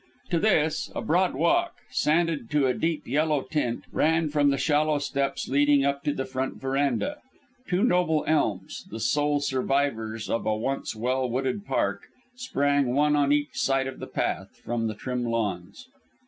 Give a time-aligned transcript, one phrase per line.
[0.31, 4.97] To this, a broad walk, sanded to a deep yellow tint, ran from the shallow
[4.97, 7.17] steps leading up to the front verandah.
[7.69, 13.31] Two noble elms the sole survivors of a once well wooded park sprang one on
[13.31, 15.87] each side of the path, from the trim lawns.